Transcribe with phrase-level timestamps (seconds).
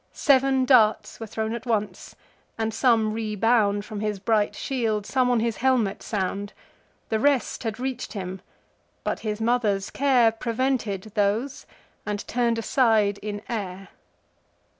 [0.13, 2.15] Sev'n darts were thrown at once;
[2.57, 6.53] and some rebound From his bright shield, some on his helmet sound:
[7.09, 8.41] The rest had reach'd him;
[9.03, 11.67] but his mother's care Prevented those,
[12.03, 13.89] and turn'd aside in air.